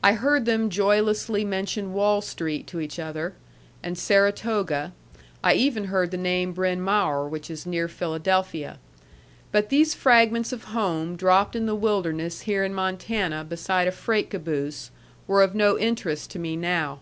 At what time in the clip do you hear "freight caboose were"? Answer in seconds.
13.90-15.42